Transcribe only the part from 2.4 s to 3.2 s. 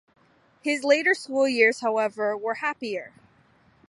happier.